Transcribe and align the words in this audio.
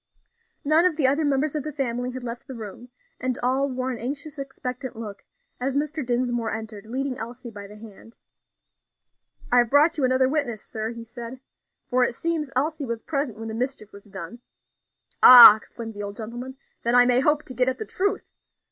None 0.65 0.83
of 0.83 0.95
the 0.97 1.05
other 1.05 1.23
members 1.23 1.53
of 1.53 1.61
the 1.61 1.71
family 1.71 2.09
had 2.09 2.23
left 2.23 2.47
the 2.47 2.55
room, 2.55 2.89
and 3.19 3.37
all 3.43 3.69
wore 3.69 3.91
an 3.91 3.99
anxious, 3.99 4.39
expectant 4.39 4.95
look, 4.95 5.23
as 5.59 5.75
Mr. 5.75 6.03
Dinsmore 6.03 6.51
entered, 6.51 6.87
leading 6.87 7.19
Elsie 7.19 7.51
by 7.51 7.67
the 7.67 7.75
hand. 7.75 8.17
"I 9.51 9.59
have 9.59 9.69
brought 9.69 9.99
you 9.99 10.03
another 10.03 10.27
witness, 10.27 10.63
sir," 10.65 10.89
he 10.89 11.03
said, 11.03 11.39
"for 11.87 12.03
it 12.03 12.15
seems 12.15 12.49
Elsie 12.55 12.83
was 12.83 13.03
present 13.03 13.37
when 13.37 13.47
the 13.47 13.53
mischief 13.53 13.91
was 13.93 14.05
done." 14.05 14.39
"Ah!" 15.21 15.55
exclaimed 15.57 15.93
the 15.93 16.01
old 16.01 16.17
gentlemen; 16.17 16.57
"then 16.81 16.95
I 16.95 17.05
may 17.05 17.19
hope 17.19 17.43
to 17.43 17.53
get 17.53 17.69
at 17.69 17.77
the 17.77 17.85
truth. 17.85 18.33